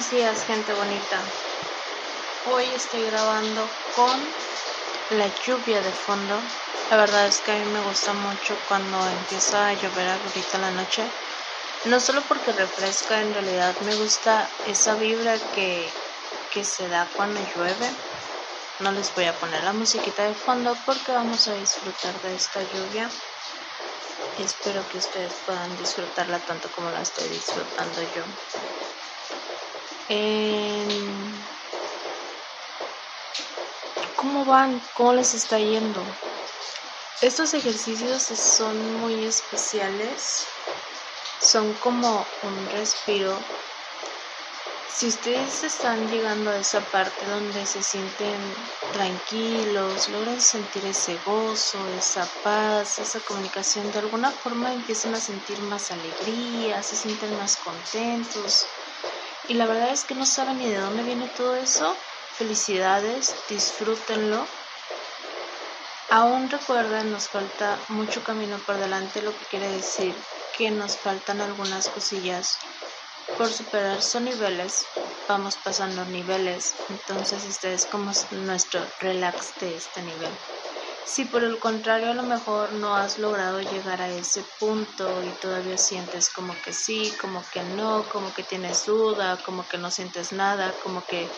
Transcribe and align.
Buenos 0.00 0.12
días, 0.12 0.46
gente 0.46 0.72
bonita. 0.72 1.22
Hoy 2.46 2.64
estoy 2.74 3.04
grabando 3.04 3.70
con 3.94 4.18
la 5.10 5.28
lluvia 5.44 5.82
de 5.82 5.92
fondo. 5.92 6.40
La 6.88 6.96
verdad 6.96 7.26
es 7.26 7.42
que 7.42 7.52
a 7.52 7.58
mí 7.58 7.70
me 7.70 7.82
gusta 7.82 8.14
mucho 8.14 8.56
cuando 8.66 9.06
empieza 9.10 9.68
a 9.68 9.74
llover 9.74 10.08
ahorita 10.08 10.56
en 10.56 10.62
la 10.62 10.70
noche. 10.70 11.04
No 11.84 12.00
solo 12.00 12.22
porque 12.26 12.52
refresca, 12.52 13.20
en 13.20 13.34
realidad 13.34 13.78
me 13.80 13.94
gusta 13.94 14.50
esa 14.66 14.94
vibra 14.94 15.36
que, 15.52 15.92
que 16.50 16.64
se 16.64 16.88
da 16.88 17.06
cuando 17.14 17.38
llueve. 17.54 17.90
No 18.78 18.92
les 18.92 19.14
voy 19.14 19.26
a 19.26 19.38
poner 19.38 19.62
la 19.64 19.74
musiquita 19.74 20.26
de 20.26 20.34
fondo 20.34 20.78
porque 20.86 21.12
vamos 21.12 21.46
a 21.46 21.52
disfrutar 21.52 22.18
de 22.22 22.36
esta 22.36 22.62
lluvia. 22.62 23.10
Espero 24.38 24.82
que 24.88 24.96
ustedes 24.96 25.34
puedan 25.44 25.76
disfrutarla 25.76 26.38
tanto 26.38 26.70
como 26.72 26.90
la 26.90 27.02
estoy 27.02 27.28
disfrutando 27.28 28.02
yo. 28.14 28.24
¿Cómo 34.16 34.44
van? 34.44 34.82
¿Cómo 34.94 35.12
les 35.12 35.34
está 35.34 35.60
yendo? 35.60 36.04
Estos 37.20 37.54
ejercicios 37.54 38.24
son 38.24 38.96
muy 38.96 39.24
especiales. 39.24 40.46
Son 41.40 41.74
como 41.74 42.26
un 42.42 42.70
respiro. 42.72 43.38
Si 44.92 45.06
ustedes 45.06 45.62
están 45.62 46.10
llegando 46.10 46.50
a 46.50 46.58
esa 46.58 46.80
parte 46.80 47.24
donde 47.26 47.64
se 47.64 47.80
sienten 47.80 48.36
tranquilos, 48.92 50.08
logran 50.08 50.40
sentir 50.40 50.86
ese 50.86 51.18
gozo, 51.24 51.78
esa 51.96 52.26
paz, 52.42 52.98
esa 52.98 53.20
comunicación, 53.20 53.92
de 53.92 54.00
alguna 54.00 54.32
forma 54.32 54.72
empiezan 54.72 55.14
a 55.14 55.20
sentir 55.20 55.60
más 55.60 55.92
alegría, 55.92 56.82
se 56.82 56.96
sienten 56.96 57.36
más 57.36 57.56
contentos 57.56 58.66
y 59.50 59.54
la 59.54 59.66
verdad 59.66 59.90
es 59.90 60.04
que 60.04 60.14
no 60.14 60.24
saben 60.24 60.58
ni 60.58 60.68
de 60.68 60.78
dónde 60.78 61.02
viene 61.02 61.26
todo 61.36 61.56
eso. 61.56 61.96
Felicidades, 62.38 63.34
disfrútenlo. 63.48 64.46
Aún 66.08 66.48
recuerden, 66.48 67.10
nos 67.10 67.28
falta 67.28 67.76
mucho 67.88 68.22
camino 68.22 68.58
por 68.58 68.76
delante, 68.76 69.22
lo 69.22 69.36
que 69.36 69.44
quiere 69.46 69.68
decir 69.68 70.14
que 70.56 70.70
nos 70.70 70.96
faltan 70.96 71.40
algunas 71.40 71.88
cosillas 71.88 72.58
por 73.36 73.48
superar. 73.48 74.00
Son 74.00 74.24
niveles, 74.24 74.86
vamos 75.26 75.56
pasando 75.56 76.04
niveles, 76.04 76.74
entonces 76.88 77.44
este 77.44 77.74
es 77.74 77.86
como 77.86 78.12
nuestro 78.30 78.86
relax 79.00 79.58
de 79.58 79.76
este 79.76 80.02
nivel. 80.02 80.30
Si 81.12 81.24
por 81.24 81.42
el 81.42 81.58
contrario 81.58 82.12
a 82.12 82.14
lo 82.14 82.22
mejor 82.22 82.72
no 82.74 82.94
has 82.94 83.18
logrado 83.18 83.60
llegar 83.60 84.00
a 84.00 84.08
ese 84.08 84.44
punto 84.60 85.24
y 85.24 85.30
todavía 85.40 85.76
sientes 85.76 86.30
como 86.30 86.54
que 86.62 86.72
sí, 86.72 87.12
como 87.20 87.42
que 87.52 87.64
no, 87.64 88.08
como 88.08 88.32
que 88.32 88.44
tienes 88.44 88.84
duda, 88.86 89.36
como 89.44 89.66
que 89.66 89.76
no 89.76 89.90
sientes 89.90 90.32
nada, 90.32 90.72
como 90.84 91.02
que 91.04 91.28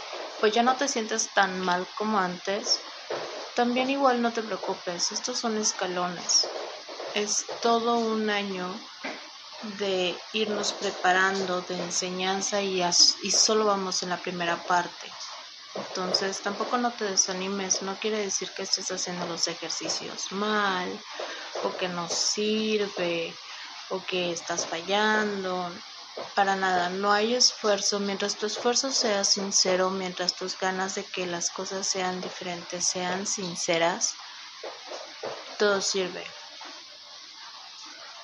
pues 0.40 0.52
ya 0.52 0.62
no 0.62 0.76
te 0.76 0.88
sientes 0.88 1.32
tan 1.32 1.58
mal 1.60 1.88
como 1.96 2.18
antes, 2.18 2.80
también 3.54 3.88
igual 3.88 4.20
no 4.20 4.32
te 4.34 4.42
preocupes, 4.42 5.10
estos 5.10 5.38
son 5.38 5.56
escalones. 5.56 6.46
Es 7.14 7.46
todo 7.62 7.96
un 7.96 8.28
año 8.28 8.78
de 9.78 10.18
irnos 10.34 10.74
preparando 10.74 11.62
de 11.62 11.78
enseñanza 11.78 12.60
y, 12.60 12.82
y 12.82 13.30
solo 13.30 13.64
vamos 13.64 14.02
en 14.02 14.10
la 14.10 14.20
primera 14.20 14.62
parte. 14.64 15.11
Entonces 15.94 16.40
tampoco 16.40 16.78
no 16.78 16.90
te 16.90 17.04
desanimes, 17.04 17.82
no 17.82 17.98
quiere 18.00 18.16
decir 18.16 18.50
que 18.52 18.62
estés 18.62 18.90
haciendo 18.90 19.26
los 19.26 19.46
ejercicios 19.46 20.32
mal 20.32 20.88
o 21.64 21.76
que 21.76 21.86
no 21.86 22.08
sirve 22.08 23.36
o 23.90 24.02
que 24.02 24.32
estás 24.32 24.66
fallando. 24.66 25.70
Para 26.34 26.56
nada, 26.56 26.88
no 26.88 27.12
hay 27.12 27.34
esfuerzo. 27.34 28.00
Mientras 28.00 28.36
tu 28.36 28.46
esfuerzo 28.46 28.90
sea 28.90 29.22
sincero, 29.22 29.90
mientras 29.90 30.34
tus 30.34 30.58
ganas 30.58 30.94
de 30.94 31.04
que 31.04 31.26
las 31.26 31.50
cosas 31.50 31.86
sean 31.86 32.22
diferentes 32.22 32.86
sean 32.86 33.26
sinceras, 33.26 34.14
todo 35.58 35.82
sirve. 35.82 36.24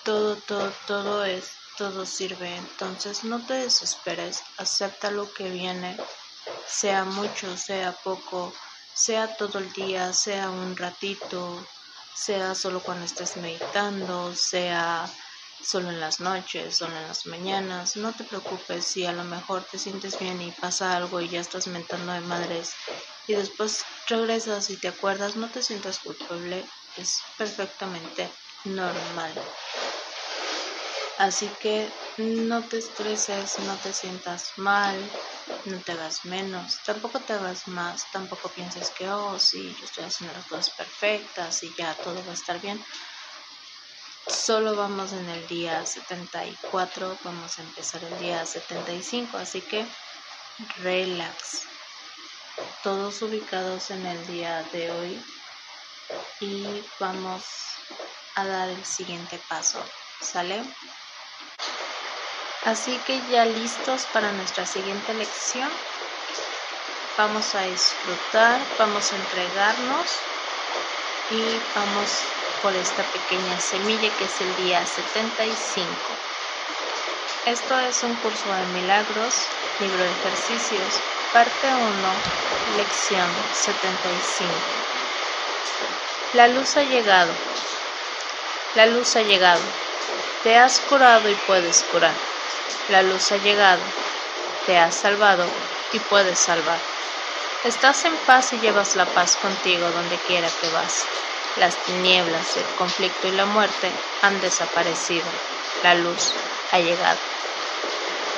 Todo, 0.04 0.36
todo, 0.36 0.72
todo 0.86 1.22
es, 1.26 1.50
todo 1.76 2.06
sirve. 2.06 2.56
Entonces 2.56 3.24
no 3.24 3.44
te 3.44 3.52
desesperes, 3.52 4.42
acepta 4.56 5.10
lo 5.10 5.30
que 5.34 5.50
viene 5.50 5.98
sea 6.66 7.04
mucho, 7.04 7.56
sea 7.56 7.96
poco, 8.04 8.54
sea 8.94 9.36
todo 9.36 9.58
el 9.58 9.72
día, 9.72 10.12
sea 10.12 10.50
un 10.50 10.76
ratito, 10.76 11.66
sea 12.14 12.54
solo 12.54 12.82
cuando 12.82 13.04
estés 13.04 13.36
meditando, 13.36 14.34
sea 14.34 15.10
solo 15.62 15.90
en 15.90 16.00
las 16.00 16.20
noches, 16.20 16.76
solo 16.76 16.96
en 16.96 17.08
las 17.08 17.26
mañanas, 17.26 17.96
no 17.96 18.14
te 18.14 18.24
preocupes 18.24 18.84
si 18.84 19.06
a 19.06 19.12
lo 19.12 19.24
mejor 19.24 19.64
te 19.64 19.78
sientes 19.78 20.18
bien 20.18 20.40
y 20.40 20.52
pasa 20.52 20.96
algo 20.96 21.20
y 21.20 21.28
ya 21.28 21.40
estás 21.40 21.66
mentando 21.66 22.12
de 22.12 22.20
madres 22.20 22.74
y 23.26 23.34
después 23.34 23.84
regresas 24.06 24.70
y 24.70 24.76
te 24.76 24.88
acuerdas, 24.88 25.36
no 25.36 25.50
te 25.50 25.62
sientas 25.62 25.98
culpable, 25.98 26.64
es 26.96 27.20
perfectamente 27.36 28.30
normal. 28.64 29.32
Así 31.18 31.50
que 31.60 31.90
no 32.16 32.62
te 32.62 32.78
estreses, 32.78 33.58
no 33.58 33.74
te 33.78 33.92
sientas 33.92 34.52
mal, 34.56 34.96
no 35.64 35.80
te 35.80 35.90
hagas 35.90 36.24
menos, 36.24 36.78
tampoco 36.84 37.18
te 37.18 37.32
hagas 37.32 37.66
más, 37.66 38.08
tampoco 38.12 38.48
pienses 38.50 38.90
que, 38.90 39.10
oh, 39.10 39.36
sí, 39.36 39.74
yo 39.80 39.84
estoy 39.84 40.04
haciendo 40.04 40.32
las 40.36 40.46
cosas 40.46 40.70
perfectas 40.70 41.64
y 41.64 41.74
ya 41.76 41.92
todo 41.94 42.24
va 42.24 42.30
a 42.30 42.34
estar 42.34 42.60
bien. 42.60 42.80
Solo 44.28 44.76
vamos 44.76 45.12
en 45.12 45.28
el 45.28 45.44
día 45.48 45.84
74, 45.84 47.18
vamos 47.24 47.58
a 47.58 47.62
empezar 47.62 48.04
el 48.04 48.16
día 48.20 48.46
75, 48.46 49.38
así 49.38 49.60
que 49.60 49.84
relax. 50.76 51.62
Todos 52.84 53.22
ubicados 53.22 53.90
en 53.90 54.06
el 54.06 54.24
día 54.28 54.62
de 54.72 54.92
hoy 54.92 55.24
y 56.40 56.84
vamos 57.00 57.42
a 58.36 58.46
dar 58.46 58.68
el 58.68 58.84
siguiente 58.84 59.40
paso. 59.48 59.82
¿Sale? 60.20 60.62
Así 62.68 62.98
que 63.06 63.18
ya 63.30 63.46
listos 63.46 64.04
para 64.12 64.30
nuestra 64.32 64.66
siguiente 64.66 65.14
lección. 65.14 65.70
Vamos 67.16 67.54
a 67.54 67.62
disfrutar, 67.62 68.60
vamos 68.78 69.10
a 69.10 69.16
entregarnos 69.16 70.04
y 71.30 71.40
vamos 71.74 72.10
por 72.60 72.74
esta 72.76 73.04
pequeña 73.04 73.58
semilla 73.58 74.14
que 74.18 74.24
es 74.26 74.40
el 74.42 74.54
día 74.56 74.84
75. 74.84 75.88
Esto 77.46 77.80
es 77.80 78.02
un 78.02 78.14
curso 78.16 78.52
de 78.52 78.66
milagros, 78.78 79.46
libro 79.80 80.02
de 80.04 80.10
ejercicios, 80.10 81.00
parte 81.32 81.68
1, 81.68 81.86
lección 82.76 83.30
75. 83.54 84.52
La 86.34 86.48
luz 86.48 86.76
ha 86.76 86.82
llegado. 86.82 87.32
La 88.74 88.84
luz 88.84 89.16
ha 89.16 89.22
llegado. 89.22 89.62
Te 90.42 90.58
has 90.58 90.80
curado 90.80 91.30
y 91.30 91.34
puedes 91.46 91.82
curar. 91.84 92.37
La 92.88 93.02
luz 93.02 93.32
ha 93.32 93.36
llegado, 93.36 93.82
te 94.64 94.78
has 94.78 94.94
salvado 94.94 95.46
y 95.92 95.98
puedes 96.00 96.38
salvar. 96.38 96.80
Estás 97.64 98.06
en 98.06 98.16
paz 98.24 98.54
y 98.54 98.58
llevas 98.60 98.96
la 98.96 99.04
paz 99.04 99.36
contigo 99.36 99.90
donde 99.90 100.16
quiera 100.26 100.48
que 100.58 100.70
vas. 100.70 101.04
Las 101.58 101.76
tinieblas, 101.84 102.56
el 102.56 102.64
conflicto 102.78 103.28
y 103.28 103.32
la 103.32 103.44
muerte 103.44 103.92
han 104.22 104.40
desaparecido. 104.40 105.26
La 105.82 105.96
luz 105.96 106.32
ha 106.72 106.78
llegado. 106.78 107.18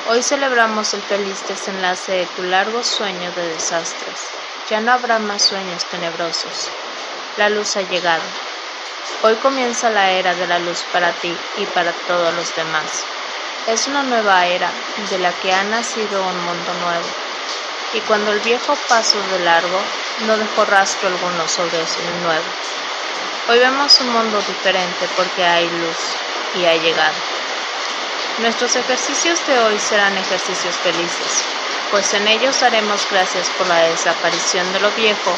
Hoy 0.08 0.20
celebramos 0.20 0.94
el 0.94 1.02
feliz 1.02 1.46
desenlace 1.46 2.10
de 2.10 2.26
tu 2.26 2.42
largo 2.42 2.82
sueño 2.82 3.30
de 3.30 3.50
desastres. 3.50 4.18
Ya 4.68 4.80
no 4.80 4.90
habrá 4.90 5.20
más 5.20 5.42
sueños 5.42 5.84
tenebrosos. 5.84 6.70
La 7.36 7.50
luz 7.50 7.76
ha 7.76 7.82
llegado. 7.82 8.24
Hoy 9.22 9.36
comienza 9.36 9.90
la 9.90 10.10
era 10.10 10.34
de 10.34 10.48
la 10.48 10.58
luz 10.58 10.82
para 10.92 11.12
ti 11.12 11.32
y 11.56 11.66
para 11.66 11.92
todos 12.08 12.34
los 12.34 12.52
demás. 12.56 13.04
Es 13.66 13.86
una 13.86 14.02
nueva 14.02 14.46
era 14.46 14.72
de 15.10 15.18
la 15.18 15.32
que 15.32 15.52
ha 15.52 15.62
nacido 15.64 16.22
un 16.22 16.44
mundo 16.44 16.74
nuevo, 16.82 17.06
y 17.92 18.00
cuando 18.00 18.32
el 18.32 18.40
viejo 18.40 18.74
pasó 18.88 19.20
de 19.28 19.38
largo, 19.40 19.80
no 20.26 20.36
dejó 20.38 20.64
rastro 20.64 21.08
alguno 21.08 21.46
sobre 21.46 21.78
el 21.78 22.22
nuevo. 22.22 22.44
Hoy 23.48 23.58
vemos 23.58 24.00
un 24.00 24.12
mundo 24.12 24.40
diferente 24.40 25.06
porque 25.14 25.44
hay 25.44 25.68
luz 25.68 25.96
y 26.54 26.64
ha 26.64 26.74
llegado. 26.74 27.14
Nuestros 28.38 28.74
ejercicios 28.76 29.46
de 29.46 29.58
hoy 29.58 29.78
serán 29.78 30.16
ejercicios 30.16 30.74
felices, 30.76 31.44
pues 31.90 32.14
en 32.14 32.26
ellos 32.28 32.62
haremos 32.62 33.06
gracias 33.10 33.50
por 33.50 33.68
la 33.68 33.82
desaparición 33.82 34.72
de 34.72 34.80
lo 34.80 34.90
viejo 34.92 35.36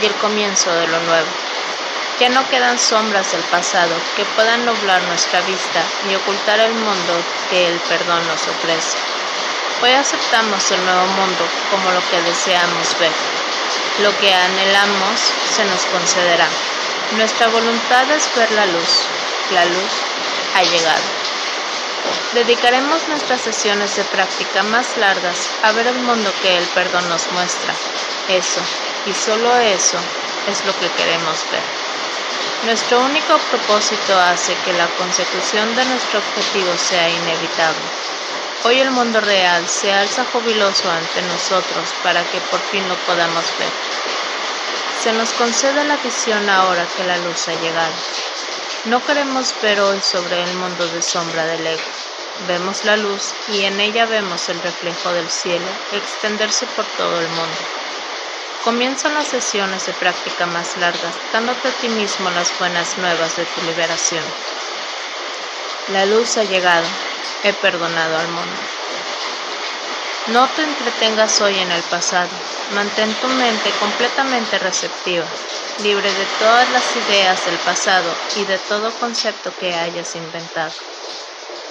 y 0.00 0.06
el 0.06 0.14
comienzo 0.14 0.72
de 0.74 0.86
lo 0.86 1.00
nuevo. 1.00 1.28
Ya 2.20 2.28
no 2.30 2.48
quedan 2.50 2.80
sombras 2.80 3.30
del 3.30 3.42
pasado 3.42 3.94
que 4.16 4.24
puedan 4.34 4.66
nublar 4.66 5.00
nuestra 5.04 5.40
vista 5.42 5.84
y 6.10 6.16
ocultar 6.16 6.58
el 6.58 6.72
mundo 6.72 7.14
que 7.48 7.68
el 7.68 7.78
perdón 7.88 8.26
nos 8.26 8.42
ofrece. 8.48 8.98
Hoy 9.82 9.92
aceptamos 9.92 10.68
el 10.72 10.84
nuevo 10.84 11.06
mundo 11.06 11.48
como 11.70 11.92
lo 11.92 12.00
que 12.10 12.20
deseamos 12.22 12.98
ver. 12.98 13.12
Lo 14.02 14.18
que 14.18 14.34
anhelamos 14.34 15.20
se 15.54 15.64
nos 15.66 15.84
concederá. 15.86 16.48
Nuestra 17.16 17.46
voluntad 17.46 18.10
es 18.10 18.28
ver 18.34 18.50
la 18.50 18.66
luz. 18.66 19.06
La 19.52 19.64
luz 19.66 19.92
ha 20.56 20.62
llegado. 20.64 21.04
Dedicaremos 22.34 23.06
nuestras 23.06 23.42
sesiones 23.42 23.94
de 23.94 24.02
práctica 24.02 24.64
más 24.64 24.96
largas 24.96 25.48
a 25.62 25.70
ver 25.70 25.86
el 25.86 26.00
mundo 26.00 26.32
que 26.42 26.58
el 26.58 26.64
perdón 26.74 27.08
nos 27.08 27.30
muestra. 27.30 27.72
Eso, 28.28 28.60
y 29.06 29.14
solo 29.14 29.56
eso, 29.58 29.98
es 30.48 30.64
lo 30.64 30.76
que 30.80 30.88
queremos 30.90 31.38
ver. 31.52 31.77
Nuestro 32.64 33.00
único 33.00 33.38
propósito 33.50 34.18
hace 34.18 34.52
que 34.64 34.72
la 34.72 34.88
consecución 34.98 35.76
de 35.76 35.84
nuestro 35.84 36.18
objetivo 36.18 36.76
sea 36.76 37.08
inevitable. 37.08 37.80
Hoy 38.64 38.80
el 38.80 38.90
mundo 38.90 39.20
real 39.20 39.66
se 39.68 39.92
alza 39.92 40.24
jubiloso 40.32 40.90
ante 40.90 41.22
nosotros 41.22 41.88
para 42.02 42.24
que 42.24 42.40
por 42.50 42.58
fin 42.58 42.86
lo 42.88 42.96
podamos 43.06 43.44
ver. 43.60 43.70
Se 45.02 45.12
nos 45.12 45.32
concede 45.34 45.84
la 45.84 45.96
visión 45.98 46.50
ahora 46.50 46.84
que 46.96 47.04
la 47.04 47.16
luz 47.18 47.46
ha 47.46 47.54
llegado. 47.54 47.94
No 48.86 49.04
queremos 49.06 49.54
ver 49.62 49.80
hoy 49.80 50.00
sobre 50.00 50.42
el 50.42 50.54
mundo 50.54 50.88
de 50.88 51.00
sombra 51.00 51.46
del 51.46 51.64
ego. 51.64 51.82
Vemos 52.48 52.84
la 52.84 52.96
luz 52.96 53.34
y 53.52 53.62
en 53.62 53.78
ella 53.78 54.06
vemos 54.06 54.48
el 54.48 54.60
reflejo 54.60 55.12
del 55.12 55.30
cielo 55.30 55.70
extenderse 55.92 56.66
por 56.66 56.86
todo 56.96 57.20
el 57.20 57.28
mundo. 57.28 57.77
Comienzan 58.64 59.14
las 59.14 59.28
sesiones 59.28 59.86
de 59.86 59.92
práctica 59.94 60.44
más 60.46 60.76
largas, 60.76 61.14
dándote 61.32 61.68
a 61.68 61.72
ti 61.80 61.88
mismo 61.88 62.28
las 62.30 62.58
buenas 62.58 62.98
nuevas 62.98 63.36
de 63.36 63.44
tu 63.46 63.62
liberación. 63.62 64.24
La 65.92 66.04
luz 66.04 66.36
ha 66.36 66.44
llegado, 66.44 66.86
he 67.44 67.52
perdonado 67.52 68.18
al 68.18 68.28
mundo. 68.28 68.58
No 70.26 70.46
te 70.48 70.62
entretengas 70.62 71.40
hoy 71.40 71.56
en 71.56 71.70
el 71.70 71.82
pasado, 71.84 72.30
mantén 72.74 73.14
tu 73.14 73.28
mente 73.28 73.70
completamente 73.78 74.58
receptiva, 74.58 75.26
libre 75.82 76.12
de 76.12 76.26
todas 76.38 76.68
las 76.70 76.84
ideas 76.96 77.46
del 77.46 77.56
pasado 77.58 78.12
y 78.36 78.44
de 78.44 78.58
todo 78.58 78.92
concepto 78.98 79.52
que 79.58 79.74
hayas 79.74 80.14
inventado. 80.16 80.74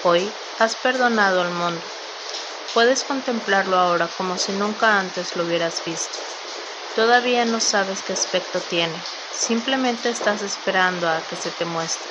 Hoy 0.04 0.34
has 0.58 0.76
perdonado 0.78 1.42
al 1.42 1.52
mundo. 1.52 1.84
Puedes 2.74 3.04
contemplarlo 3.04 3.78
ahora 3.78 4.08
como 4.08 4.38
si 4.38 4.54
nunca 4.54 4.98
antes 4.98 5.36
lo 5.36 5.44
hubieras 5.44 5.84
visto. 5.86 6.18
Todavía 6.96 7.46
no 7.46 7.60
sabes 7.60 8.02
qué 8.02 8.14
aspecto 8.14 8.60
tiene, 8.60 9.02
simplemente 9.32 10.10
estás 10.10 10.42
esperando 10.42 11.08
a 11.10 11.22
que 11.22 11.36
se 11.36 11.52
te 11.52 11.66
muestre. 11.66 12.10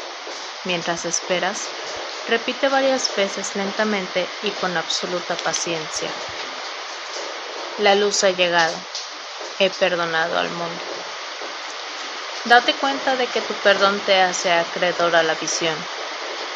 Mientras 0.65 1.05
esperas, 1.05 1.69
repite 2.29 2.69
varias 2.69 3.15
veces 3.15 3.55
lentamente 3.57 4.29
y 4.43 4.51
con 4.51 4.77
absoluta 4.77 5.37
paciencia. 5.37 6.11
La 7.79 7.95
luz 7.95 8.25
ha 8.25 8.31
llegado. 8.31 8.75
He 9.59 9.71
perdonado 9.71 10.39
al 10.39 10.51
mundo. 10.51 10.83
Date 12.47 12.75
cuenta 12.75 13.17
de 13.17 13.27
que 13.27 13.41
tu 13.41 13.55
perdón 13.55 14.01
te 14.07 14.23
hace 14.23 14.53
acreedor 14.53 15.17
a 15.17 15.23
la 15.23 15.35
visión. 15.35 15.77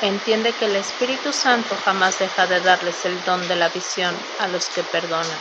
Entiende 0.02 0.52
que 0.52 0.64
el 0.66 0.76
Espíritu 0.76 1.32
Santo 1.32 1.76
jamás 1.84 2.18
deja 2.18 2.46
de 2.46 2.60
darles 2.60 3.04
el 3.04 3.22
don 3.24 3.46
de 3.48 3.56
la 3.56 3.68
visión 3.68 4.16
a 4.38 4.48
los 4.48 4.68
que 4.70 4.82
perdonan. 4.82 5.40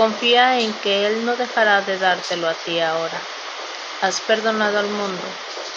Confía 0.00 0.58
en 0.58 0.72
que 0.78 1.06
Él 1.06 1.26
no 1.26 1.36
dejará 1.36 1.82
de 1.82 1.98
dártelo 1.98 2.48
a 2.48 2.54
ti 2.54 2.80
ahora. 2.80 3.20
Has 4.00 4.22
perdonado 4.22 4.78
al 4.78 4.88
mundo. 4.88 5.22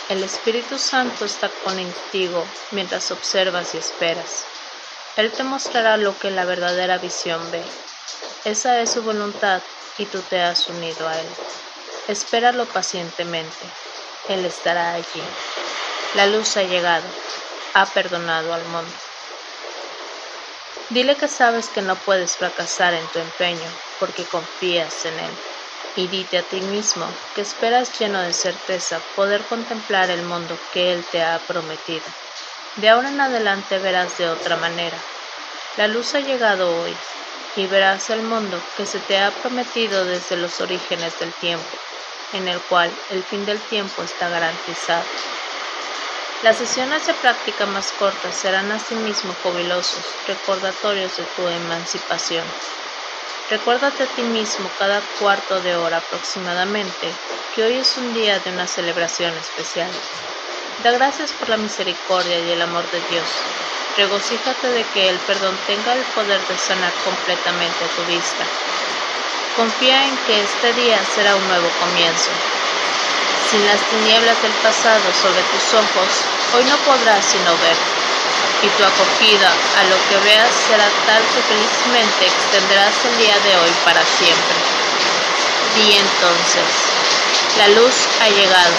El 0.07 0.23
Espíritu 0.23 0.79
Santo 0.79 1.25
está 1.25 1.49
contigo 1.49 2.47
mientras 2.71 3.11
observas 3.11 3.75
y 3.75 3.79
esperas. 3.79 4.45
Él 5.17 5.29
te 5.33 5.43
mostrará 5.43 5.97
lo 5.97 6.17
que 6.17 6.31
la 6.31 6.45
verdadera 6.45 6.99
visión 6.99 7.51
ve. 7.51 7.61
Esa 8.45 8.79
es 8.79 8.91
su 8.91 9.03
voluntad 9.03 9.61
y 9.97 10.05
tú 10.05 10.21
te 10.21 10.41
has 10.41 10.69
unido 10.69 11.05
a 11.05 11.19
Él. 11.19 11.27
Espéralo 12.07 12.65
pacientemente. 12.65 13.65
Él 14.29 14.45
estará 14.45 14.93
allí. 14.93 15.23
La 16.15 16.27
luz 16.27 16.55
ha 16.55 16.63
llegado. 16.63 17.09
Ha 17.73 17.87
perdonado 17.87 18.53
al 18.53 18.63
mundo. 18.67 18.95
Dile 20.91 21.17
que 21.17 21.27
sabes 21.27 21.67
que 21.67 21.81
no 21.81 21.97
puedes 21.97 22.37
fracasar 22.37 22.93
en 22.93 23.05
tu 23.07 23.19
empeño 23.19 23.82
porque 23.99 24.25
confías 24.25 25.05
en 25.05 25.19
Él. 25.19 25.31
Y 25.95 26.07
dite 26.07 26.39
a 26.39 26.43
ti 26.43 26.59
mismo 26.61 27.13
que 27.35 27.41
esperas 27.41 27.97
lleno 27.99 28.21
de 28.21 28.33
certeza 28.33 29.01
poder 29.15 29.45
contemplar 29.45 30.09
el 30.09 30.23
mundo 30.23 30.57
que 30.71 30.93
Él 30.93 31.05
te 31.11 31.23
ha 31.23 31.39
prometido. 31.39 32.05
De 32.77 32.89
ahora 32.89 33.09
en 33.09 33.21
adelante 33.21 33.77
verás 33.77 34.17
de 34.17 34.29
otra 34.29 34.55
manera. 34.57 34.97
La 35.77 35.87
luz 35.87 36.15
ha 36.15 36.19
llegado 36.19 36.81
hoy 36.81 36.95
y 37.55 37.67
verás 37.67 38.09
el 38.09 38.23
mundo 38.23 38.61
que 38.75 38.85
se 38.85 38.99
te 38.99 39.19
ha 39.19 39.31
prometido 39.31 40.05
desde 40.05 40.37
los 40.37 40.59
orígenes 40.61 41.19
del 41.19 41.33
tiempo, 41.33 41.77
en 42.33 42.47
el 42.47 42.59
cual 42.61 42.91
el 43.09 43.23
fin 43.23 43.45
del 43.45 43.61
tiempo 43.61 44.01
está 44.03 44.29
garantizado. 44.29 45.05
Las 46.43 46.57
sesiones 46.57 47.07
de 47.07 47.13
práctica 47.13 47.65
más 47.65 47.91
cortas 47.93 48.35
serán 48.35 48.71
asimismo 48.71 49.33
jubilosos, 49.43 50.03
recordatorios 50.27 51.15
de 51.15 51.23
tu 51.37 51.47
emancipación. 51.47 52.45
Recuérdate 53.53 54.01
a 54.01 54.07
ti 54.07 54.23
mismo 54.23 54.71
cada 54.79 55.03
cuarto 55.19 55.61
de 55.61 55.75
hora 55.75 55.97
aproximadamente 55.97 57.13
que 57.53 57.61
hoy 57.61 57.77
es 57.77 57.97
un 57.97 58.11
día 58.11 58.39
de 58.39 58.49
una 58.49 58.65
celebración 58.65 59.37
especial. 59.37 59.91
Da 60.79 60.89
gracias 60.89 61.33
por 61.33 61.49
la 61.49 61.57
misericordia 61.57 62.39
y 62.39 62.49
el 62.49 62.63
amor 62.63 62.89
de 62.89 62.99
Dios. 63.11 63.29
Regocíjate 63.95 64.69
de 64.69 64.83
que 64.85 65.07
el 65.07 65.19
perdón 65.19 65.55
tenga 65.67 65.93
el 65.93 66.03
poder 66.15 66.41
de 66.47 66.57
sanar 66.57 66.93
completamente 67.05 67.85
tu 67.95 68.01
vista. 68.05 68.43
Confía 69.55 70.03
en 70.03 70.17
que 70.25 70.41
este 70.41 70.73
día 70.73 70.97
será 71.13 71.35
un 71.35 71.47
nuevo 71.47 71.69
comienzo. 71.79 72.31
Sin 73.51 73.63
las 73.67 73.81
tinieblas 73.87 74.41
del 74.41 74.53
pasado 74.63 75.13
sobre 75.21 75.43
tus 75.53 75.73
ojos, 75.77 76.09
hoy 76.57 76.63
no 76.65 76.77
podrás 76.89 77.23
sino 77.23 77.51
ver, 77.61 77.77
y 78.63 78.67
tu 78.79 78.83
acogida 78.83 79.51
a 79.77 79.83
lo 79.91 79.97
que 80.07 80.17
veas 80.23 80.49
será 80.67 80.87
tal 81.05 81.21
que 81.35 81.43
felizmente 81.43 82.25
extenderás 82.25 82.95
el 83.05 83.17
día 83.17 83.37
de 83.43 83.57
hoy 83.59 83.71
para 83.83 84.01
siempre. 84.17 84.57
Di 85.75 85.97
entonces, 85.97 86.69
la 87.57 87.67
luz 87.75 87.93
ha 88.21 88.29
llegado, 88.29 88.73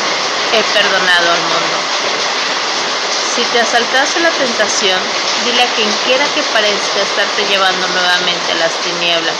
he 0.52 0.62
perdonado 0.72 1.32
al 1.32 1.42
mundo. 1.52 1.76
Si 3.34 3.42
te 3.52 3.60
asaltase 3.60 4.20
la 4.20 4.30
tentación, 4.30 5.00
dile 5.44 5.62
a 5.62 5.74
quien 5.74 5.90
quiera 6.06 6.24
que 6.34 6.42
parezca 6.54 7.02
estarte 7.02 7.44
llevando 7.46 7.86
nuevamente 7.88 8.52
a 8.52 8.54
las 8.54 8.72
tinieblas, 8.80 9.36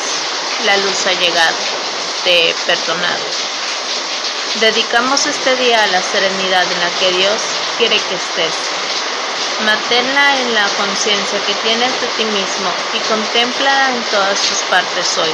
la 0.67 0.77
luz 0.79 1.07
ha 1.07 1.13
llegado, 1.13 1.57
te 2.25 2.51
he 2.51 2.55
perdonado. 2.67 3.25
Dedicamos 4.61 5.27
este 5.27 5.57
día 5.57 5.83
a 5.83 5.87
la 5.87 6.03
serenidad 6.03 6.71
en 6.71 6.81
la 6.81 6.91
que 6.99 7.13
Dios 7.13 7.41
quiere 7.79 7.97
que 7.97 8.15
estés. 8.15 8.55
Manténla 9.61 10.37
en 10.41 10.55
la 10.55 10.67
conciencia 10.77 11.39
que 11.47 11.55
tienes 11.55 12.01
de 12.01 12.09
ti 12.09 12.25
mismo 12.25 12.71
y 12.93 12.99
contempla 13.09 13.91
en 13.95 14.03
todas 14.11 14.39
sus 14.39 14.59
partes 14.69 15.17
hoy, 15.17 15.31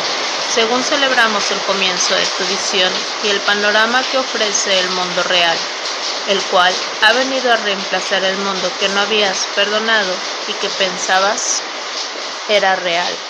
según 0.54 0.84
celebramos 0.84 1.50
el 1.50 1.58
comienzo 1.60 2.14
de 2.14 2.26
tu 2.26 2.44
visión 2.44 2.92
y 3.24 3.28
el 3.30 3.40
panorama 3.40 4.02
que 4.10 4.18
ofrece 4.18 4.78
el 4.78 4.90
mundo 4.90 5.22
real, 5.22 5.56
el 6.28 6.40
cual 6.44 6.74
ha 7.00 7.12
venido 7.14 7.50
a 7.50 7.56
reemplazar 7.56 8.22
el 8.24 8.36
mundo 8.36 8.70
que 8.78 8.90
no 8.90 9.00
habías 9.00 9.46
perdonado 9.54 10.14
y 10.48 10.52
que 10.52 10.68
pensabas 10.68 11.62
era 12.48 12.76
real. 12.76 13.29